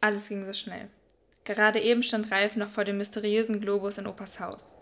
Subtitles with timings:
[0.00, 0.88] Alles ging so schnell.
[1.44, 4.76] Gerade eben stand Ralf noch vor dem mysteriösen Globus in Opas Haus.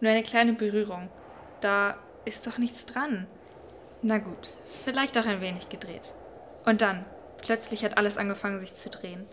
[0.00, 1.08] Nur eine kleine Berührung.
[1.60, 3.26] Da ist doch nichts dran.
[4.02, 4.52] Na gut,
[4.84, 6.14] vielleicht auch ein wenig gedreht.
[6.64, 7.04] Und dann,
[7.38, 9.26] plötzlich hat alles angefangen sich zu drehen.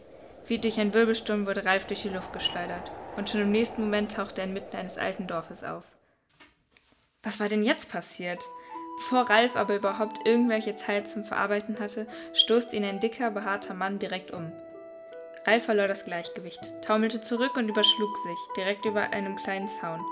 [0.47, 2.92] Wie durch einen Wirbelsturm wurde Ralf durch die Luft geschleudert.
[3.15, 5.83] Und schon im nächsten Moment tauchte er inmitten eines alten Dorfes auf.
[7.22, 8.44] Was war denn jetzt passiert?
[8.97, 13.99] Bevor Ralf aber überhaupt irgendwelche Zeit zum Verarbeiten hatte, stoßte ihn ein dicker, behaarter Mann
[13.99, 14.51] direkt um.
[15.46, 20.03] Ralf verlor das Gleichgewicht, taumelte zurück und überschlug sich, direkt über einem kleinen Zaun.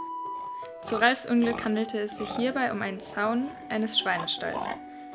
[0.83, 4.65] Zu Ralfs Unglück handelte es sich hierbei um einen Zaun eines Schweinestalls.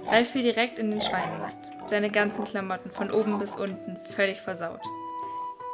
[0.07, 4.81] Ralf fiel direkt in den Schweinemist, seine ganzen Klamotten von oben bis unten völlig versaut.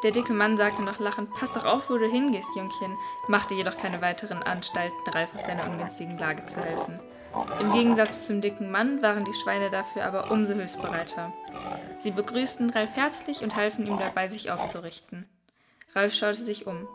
[0.02, 3.78] Der dicke Mann sagte noch lachend, pass doch auf, wo du hingehst, Jungchen, machte jedoch
[3.78, 7.00] keine weiteren Anstalten, Ralf aus seiner ungünstigen Lage zu helfen.
[7.60, 11.32] Im Gegensatz zum dicken Mann waren die Schweine dafür aber umso hilfsbereiter.
[11.98, 15.26] Sie begrüßten Ralf herzlich und halfen ihm dabei, sich aufzurichten.
[15.94, 16.88] Ralf schaute sich um.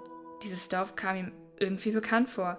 [0.44, 2.58] Dieses Dorf kam ihm irgendwie bekannt vor.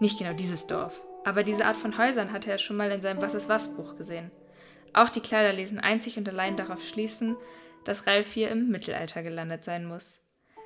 [0.00, 3.22] Nicht genau dieses Dorf, aber diese Art von Häusern hatte er schon mal in seinem
[3.22, 4.30] Was ist was Buch gesehen.
[4.92, 7.36] Auch die Kleider ließen einzig und allein darauf schließen,
[7.84, 10.20] dass Ralf hier im Mittelalter gelandet sein muss.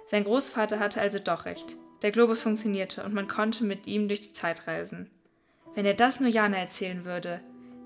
[0.06, 1.77] Sein Großvater hatte also doch recht.
[2.02, 5.10] Der Globus funktionierte und man konnte mit ihm durch die Zeit reisen.
[5.78, 7.40] Wenn er das nur Jana erzählen würde,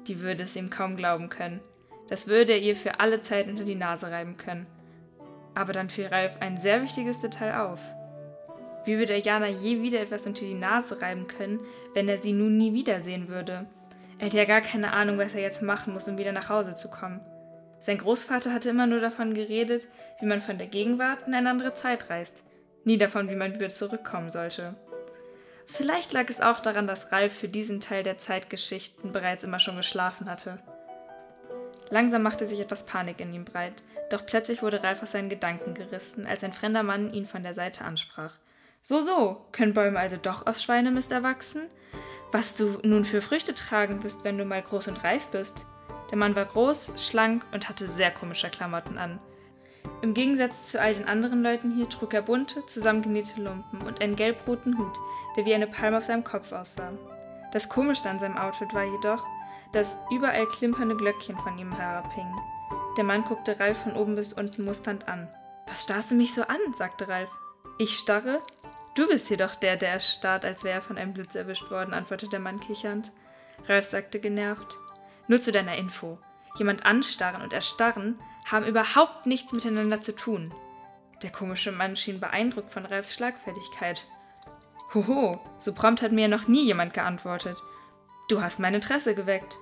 [0.06, 1.60] die würde es ihm kaum glauben können.
[2.08, 4.66] Das würde er ihr für alle Zeit unter die Nase reiben können.
[5.54, 7.80] Aber dann fiel Ralf ein sehr wichtiges Detail auf.
[8.86, 11.60] Wie würde er Jana je wieder etwas unter die Nase reiben können,
[11.92, 13.66] wenn er sie nun nie wiedersehen würde?
[14.18, 16.74] Er hätte ja gar keine Ahnung, was er jetzt machen muss, um wieder nach Hause
[16.74, 17.20] zu kommen.
[17.78, 19.86] Sein Großvater hatte immer nur davon geredet,
[20.18, 22.42] wie man von der Gegenwart in eine andere Zeit reist,
[22.84, 24.77] nie davon, wie man wieder zurückkommen sollte.
[25.66, 29.77] Vielleicht lag es auch daran, dass Ralf für diesen Teil der Zeitgeschichten bereits immer schon
[29.77, 30.62] geschlafen hatte.
[31.91, 35.74] Langsam machte sich etwas Panik in ihm breit, doch plötzlich wurde Ralf aus seinen Gedanken
[35.74, 38.38] gerissen, als ein fremder Mann ihn von der Seite ansprach.
[38.80, 41.68] So, so, können Bäume also doch aus Schweinemist erwachsen?
[42.33, 45.67] Was du nun für Früchte tragen wirst, wenn du mal groß und reif bist?
[46.11, 49.20] Der Mann war groß, schlank und hatte sehr komische Klamotten an.
[50.02, 54.16] Im Gegensatz zu all den anderen Leuten hier trug er bunte, zusammengenähte Lumpen und einen
[54.16, 54.94] gelbroten Hut,
[55.36, 56.92] der wie eine Palme auf seinem Kopf aussah.
[57.52, 59.26] Das Komischste an seinem Outfit war jedoch,
[59.72, 62.34] dass überall klimpernde Glöckchen von ihm herabhingen.
[62.96, 65.28] Der Mann guckte Ralf von oben bis unten musternd an.
[65.66, 66.58] Was starrst du mich so an?
[66.74, 67.30] sagte Ralf.
[67.78, 68.38] Ich starre?
[68.94, 72.30] Du bist jedoch der, der erstarrt, als wäre er von einem Blitz erwischt worden, antwortete
[72.30, 73.12] der Mann kichernd.
[73.66, 74.74] Ralf sagte genervt.
[75.28, 76.18] Nur zu deiner Info.
[76.58, 78.18] Jemand anstarren und erstarren
[78.52, 80.52] haben überhaupt nichts miteinander zu tun.
[81.23, 84.05] Der komische Mann schien beeindruckt von Ralfs Schlagfertigkeit.
[84.95, 87.57] Hoho, so prompt hat mir ja noch nie jemand geantwortet.
[88.29, 89.57] Du hast mein Interesse geweckt.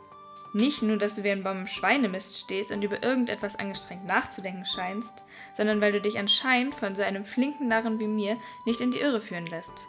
[0.52, 4.66] Nicht nur, dass du wie ein Baum im Schweinemist stehst und über irgendetwas angestrengt nachzudenken
[4.66, 5.22] scheinst,
[5.54, 8.36] sondern weil du dich anscheinend von so einem flinken Narren wie mir
[8.66, 9.86] nicht in die Irre führen lässt.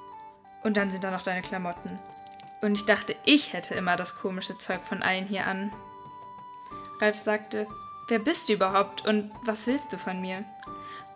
[0.64, 2.00] Und dann sind da noch deine Klamotten.
[2.62, 5.74] Und ich dachte, ich hätte immer das komische Zeug von allen hier an.
[7.00, 7.66] Ralf sagte,
[8.12, 10.44] wer bist du überhaupt und was willst du von mir?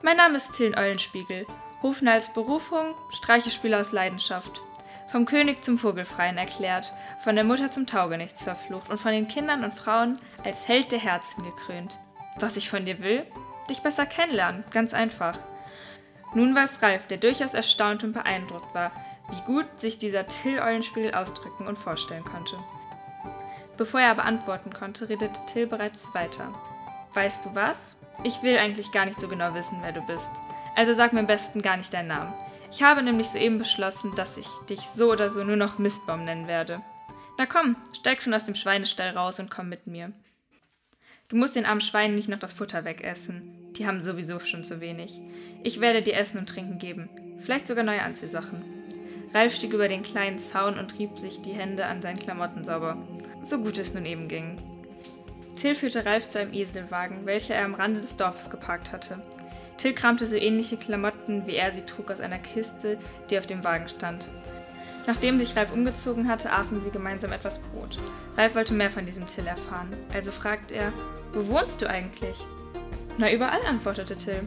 [0.02, 1.46] Mein Name ist Tillen Eulenspiegel.
[1.84, 4.62] Hofner als Berufung, Streichespieler aus Leidenschaft.
[5.10, 9.66] Vom König zum Vogelfreien erklärt, von der Mutter zum Taugenichts verflucht und von den Kindern
[9.66, 12.00] und Frauen als Held der Herzen gekrönt.
[12.40, 13.26] Was ich von dir will?
[13.70, 15.38] Dich besser kennenlernen, ganz einfach.
[16.34, 18.94] Nun war es Ralf, der durchaus erstaunt und beeindruckt war,
[19.32, 22.58] wie gut sich dieser Till-Eulenspiegel ausdrücken und vorstellen konnte.
[23.76, 26.54] Bevor er aber antworten konnte, redete Till bereits weiter.
[27.16, 27.96] Weißt du was?
[28.24, 30.32] Ich will eigentlich gar nicht so genau wissen, wer du bist.
[30.76, 32.34] Also sag mir am besten gar nicht deinen Namen.
[32.70, 36.48] Ich habe nämlich soeben beschlossen, dass ich dich so oder so nur noch Mistbaum nennen
[36.48, 36.82] werde.
[37.38, 40.12] Na komm, steig schon aus dem Schweinestall raus und komm mit mir.
[41.30, 43.74] Du musst den armen Schweinen nicht noch das Futter wegessen.
[43.78, 45.22] Die haben sowieso schon zu wenig.
[45.64, 47.10] Ich werde dir Essen und Trinken geben.
[47.40, 48.64] Vielleicht sogar neue Anziehsachen.
[49.34, 52.98] Ralf stieg über den kleinen Zaun und rieb sich die Hände an seinen Klamotten sauber.
[53.42, 54.58] So gut es nun eben ging.
[55.56, 59.20] Till führte Ralf zu einem Eselwagen, welcher er am Rande des Dorfes geparkt hatte.
[59.78, 62.98] Till kramte so ähnliche Klamotten, wie er sie trug, aus einer Kiste,
[63.30, 64.30] die auf dem Wagen stand.
[65.08, 68.00] Nachdem sich Ralf umgezogen hatte, aßen sie gemeinsam etwas Brot.
[68.38, 70.92] Ralf wollte mehr von diesem Till erfahren, also fragt er,
[71.34, 72.38] wo wohnst du eigentlich?
[73.18, 74.42] Na, überall, antwortete Till.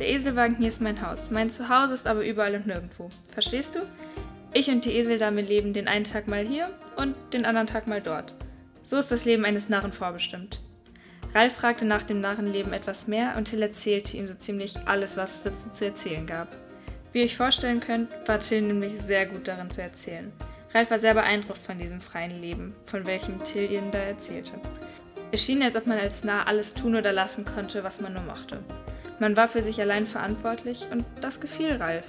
[0.00, 3.08] Der Eselwagen hier ist mein Haus, mein Zuhause ist aber überall und nirgendwo.
[3.30, 3.80] Verstehst du?
[4.52, 8.00] Ich und die Eseldame leben den einen Tag mal hier und den anderen Tag mal
[8.00, 8.34] dort.
[8.84, 10.60] So ist das Leben eines Narren vorbestimmt.
[11.34, 15.36] Ralf fragte nach dem Narrenleben etwas mehr und Till erzählte ihm so ziemlich alles, was
[15.36, 16.54] es dazu zu erzählen gab.
[17.12, 20.32] Wie ihr euch vorstellen könnt, war Till nämlich sehr gut darin zu erzählen.
[20.74, 24.60] Ralf war sehr beeindruckt von diesem freien Leben, von welchem Till ihnen da erzählte.
[25.32, 28.22] Es schien, als ob man als Narr alles tun oder lassen konnte, was man nur
[28.22, 28.62] mochte.
[29.18, 32.06] Man war für sich allein verantwortlich und das gefiel Ralf.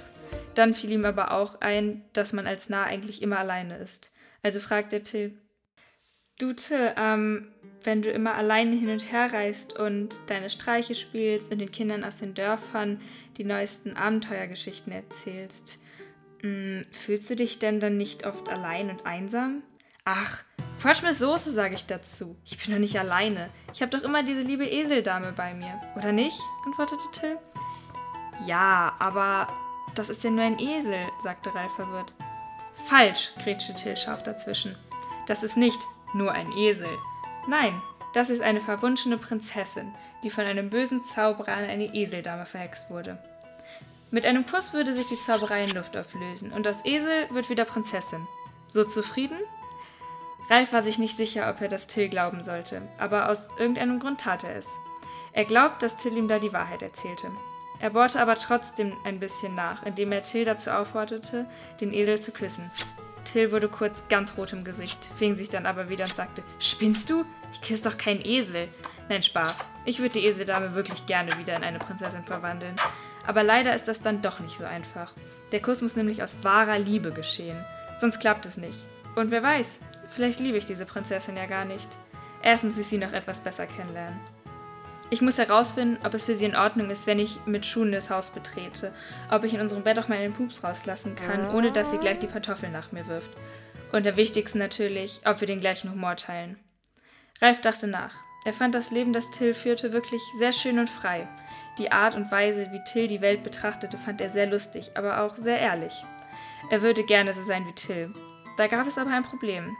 [0.54, 4.12] Dann fiel ihm aber auch ein, dass man als Narr eigentlich immer alleine ist.
[4.42, 5.36] Also fragt er Till,
[6.38, 7.48] Du, Till, ähm,
[7.82, 12.04] wenn du immer alleine hin und her reist und deine Streiche spielst und den Kindern
[12.04, 13.00] aus den Dörfern
[13.38, 15.78] die neuesten Abenteuergeschichten erzählst,
[16.42, 19.62] mh, hm, fühlst du dich denn dann nicht oft allein und einsam?
[20.04, 20.44] Ach,
[20.82, 22.36] Quatsch mit Soße, sage ich dazu.
[22.44, 23.48] Ich bin doch nicht alleine.
[23.72, 25.80] Ich habe doch immer diese liebe Eseldame bei mir.
[25.96, 26.38] Oder nicht?
[26.66, 27.38] antwortete Till.
[28.46, 29.48] Ja, aber
[29.94, 32.14] das ist ja nur ein Esel, sagte Ralf verwirrt.
[32.74, 34.76] Falsch, grätschte Till scharf dazwischen.
[35.26, 35.80] Das ist nicht
[36.16, 36.98] nur ein Esel.
[37.46, 37.80] Nein,
[38.12, 43.18] das ist eine verwunschene Prinzessin, die von einem bösen Zauberer an eine Eseldame verhext wurde.
[44.10, 47.64] Mit einem Kuss würde sich die Zauberei in Luft auflösen und das Esel wird wieder
[47.64, 48.26] Prinzessin.
[48.68, 49.38] So zufrieden?
[50.48, 54.20] Ralf war sich nicht sicher, ob er das Till glauben sollte, aber aus irgendeinem Grund
[54.20, 54.68] tat er es.
[55.32, 57.30] Er glaubt, dass Till ihm da die Wahrheit erzählte.
[57.78, 61.46] Er bohrte aber trotzdem ein bisschen nach, indem er Till dazu aufforderte,
[61.80, 62.70] den Esel zu küssen.
[63.26, 67.10] Till wurde kurz ganz rot im Gesicht, fing sich dann aber wieder und sagte: Spinnst
[67.10, 67.24] du?
[67.52, 68.68] Ich küsse doch keinen Esel.
[69.08, 69.70] Nein, Spaß.
[69.84, 72.74] Ich würde die Eseldame wirklich gerne wieder in eine Prinzessin verwandeln.
[73.26, 75.12] Aber leider ist das dann doch nicht so einfach.
[75.52, 77.62] Der Kuss muss nämlich aus wahrer Liebe geschehen.
[77.98, 78.78] Sonst klappt es nicht.
[79.14, 81.88] Und wer weiß, vielleicht liebe ich diese Prinzessin ja gar nicht.
[82.42, 84.20] Erst muss ich sie noch etwas besser kennenlernen.
[85.08, 88.10] Ich muss herausfinden, ob es für sie in Ordnung ist, wenn ich mit Schuhen das
[88.10, 88.92] Haus betrete,
[89.30, 92.26] ob ich in unserem Bett auch meinen Pups rauslassen kann, ohne dass sie gleich die
[92.26, 93.30] Kartoffeln nach mir wirft.
[93.92, 96.58] Und am wichtigsten natürlich, ob wir den gleichen Humor teilen.
[97.40, 98.14] Ralf dachte nach.
[98.44, 101.28] Er fand das Leben, das Till führte, wirklich sehr schön und frei.
[101.78, 105.36] Die Art und Weise, wie Till die Welt betrachtete, fand er sehr lustig, aber auch
[105.36, 106.04] sehr ehrlich.
[106.70, 108.12] Er würde gerne so sein wie Till.
[108.56, 109.76] Da gab es aber ein Problem.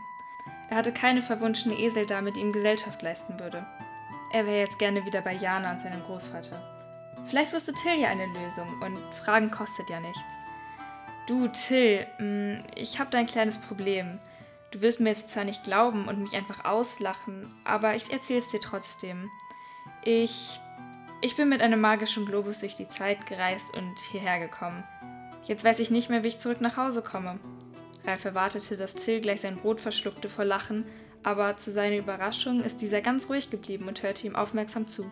[0.70, 3.66] Er hatte keine verwunschene Esel da, mit ihm Gesellschaft leisten würde.
[4.32, 6.60] Er wäre jetzt gerne wieder bei Jana und seinem Großvater.
[7.26, 10.20] Vielleicht wusste Till ja eine Lösung und Fragen kostet ja nichts.
[11.26, 14.18] Du, Till, mm, ich habe da ein kleines Problem.
[14.70, 18.60] Du wirst mir jetzt zwar nicht glauben und mich einfach auslachen, aber ich erzähl's dir
[18.60, 19.30] trotzdem.
[20.04, 20.60] Ich.
[21.22, 24.84] Ich bin mit einem magischen Globus durch die Zeit gereist und hierher gekommen.
[25.44, 27.40] Jetzt weiß ich nicht mehr, wie ich zurück nach Hause komme.
[28.04, 30.84] Ralf erwartete, dass Till gleich sein Brot verschluckte vor Lachen
[31.26, 35.10] aber zu seiner Überraschung ist dieser ganz ruhig geblieben und hörte ihm aufmerksam zu.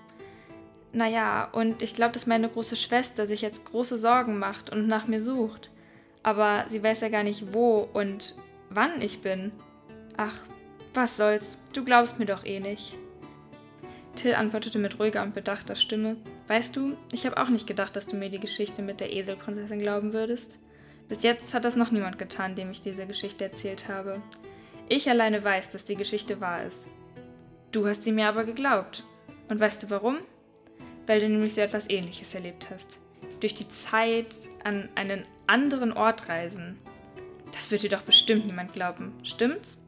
[0.92, 5.08] Naja, und ich glaube, dass meine große Schwester sich jetzt große Sorgen macht und nach
[5.08, 5.72] mir sucht.
[6.22, 8.36] Aber sie weiß ja gar nicht, wo und
[8.70, 9.50] wann ich bin.
[10.16, 10.36] Ach,
[10.94, 12.94] was soll's, du glaubst mir doch eh nicht.
[14.14, 16.14] Till antwortete mit ruhiger und bedachter Stimme:
[16.46, 19.80] Weißt du, ich habe auch nicht gedacht, dass du mir die Geschichte mit der Eselprinzessin
[19.80, 20.60] glauben würdest.
[21.08, 24.22] Bis jetzt hat das noch niemand getan, dem ich diese Geschichte erzählt habe.
[24.88, 26.88] Ich alleine weiß, dass die Geschichte wahr ist.
[27.72, 29.04] Du hast sie mir aber geglaubt.
[29.48, 30.18] Und weißt du warum?
[31.06, 33.00] Weil du nämlich so etwas Ähnliches erlebt hast.
[33.40, 36.78] Durch die Zeit an einen anderen Ort reisen.
[37.52, 39.82] Das wird dir doch bestimmt niemand glauben, stimmt's?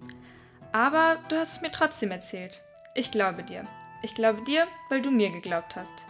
[0.72, 2.62] Aber du hast es mir trotzdem erzählt.
[2.94, 3.66] Ich glaube dir.
[4.02, 6.06] Ich glaube dir, weil du mir geglaubt hast.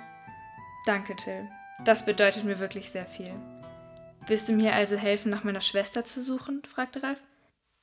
[0.86, 1.48] Danke, Till.
[1.84, 3.32] Das bedeutet mir wirklich sehr viel.
[4.26, 6.62] Willst du mir also helfen, nach meiner Schwester zu suchen?
[6.68, 7.20] fragte Ralf.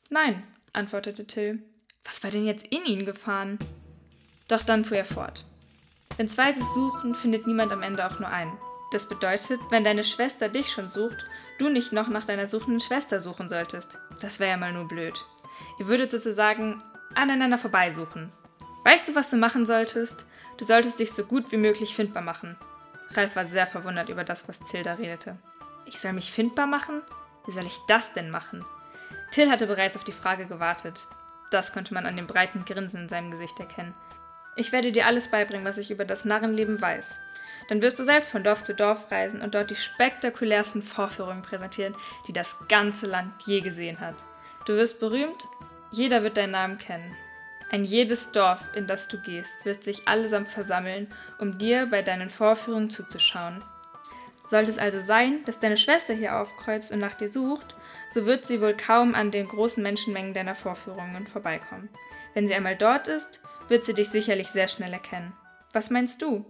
[0.09, 1.63] Nein, antwortete Till.
[2.03, 3.57] Was war denn jetzt in ihn gefahren?
[4.47, 5.45] Doch dann fuhr er fort.
[6.17, 8.57] Wenn zwei sich suchen, findet niemand am Ende auch nur einen.
[8.91, 11.25] Das bedeutet, wenn deine Schwester dich schon sucht,
[11.57, 13.97] du nicht noch nach deiner suchenden Schwester suchen solltest.
[14.21, 15.25] Das wäre ja mal nur blöd.
[15.79, 16.83] Ihr würdet sozusagen
[17.15, 18.31] aneinander vorbeisuchen.
[18.83, 20.25] Weißt du, was du machen solltest?
[20.57, 22.57] Du solltest dich so gut wie möglich findbar machen.
[23.11, 25.37] Ralf war sehr verwundert über das, was Tilda redete.
[25.85, 27.01] Ich soll mich findbar machen?
[27.45, 28.63] Wie soll ich das denn machen?
[29.33, 31.07] Till hatte bereits auf die Frage gewartet.
[31.49, 33.95] Das konnte man an dem breiten Grinsen in seinem Gesicht erkennen.
[34.55, 37.19] Ich werde dir alles beibringen, was ich über das Narrenleben weiß.
[37.67, 41.95] Dann wirst du selbst von Dorf zu Dorf reisen und dort die spektakulärsten Vorführungen präsentieren,
[42.27, 44.17] die das ganze Land je gesehen hat.
[44.67, 45.47] Du wirst berühmt,
[45.91, 47.11] jeder wird deinen Namen kennen.
[47.71, 51.07] Ein jedes Dorf, in das du gehst, wird sich allesamt versammeln,
[51.39, 53.63] um dir bei deinen Vorführungen zuzuschauen.
[54.53, 57.75] Sollte es also sein, dass deine Schwester hier aufkreuzt und nach dir sucht,
[58.13, 61.89] so wird sie wohl kaum an den großen Menschenmengen deiner Vorführungen vorbeikommen.
[62.35, 65.33] Wenn sie einmal dort ist, wird sie dich sicherlich sehr schnell erkennen.
[65.71, 66.45] Was meinst du?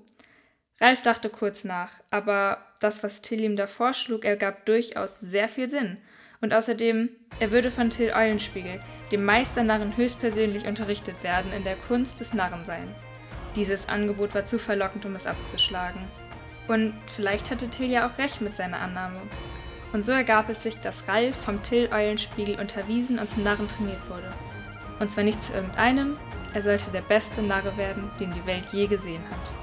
[0.81, 5.69] Ralf dachte kurz nach, aber das, was Till ihm da vorschlug, ergab durchaus sehr viel
[5.69, 5.95] Sinn.
[6.41, 7.07] Und außerdem,
[7.39, 8.81] er würde von Till Eulenspiegel,
[9.13, 12.97] dem Meisternarren, höchstpersönlich unterrichtet werden in der Kunst des Narrenseins.
[13.55, 16.01] Dieses Angebot war zu verlockend, um es abzuschlagen.
[16.67, 19.21] Und vielleicht hatte Till ja auch recht mit seiner Annahme.
[19.91, 24.33] Und so ergab es sich, dass Ralf vom Till-Eulenspiegel unterwiesen und zum Narren trainiert wurde.
[24.99, 26.17] Und zwar nicht zu irgendeinem,
[26.53, 29.62] er sollte der beste Narre werden, den die Welt je gesehen hat.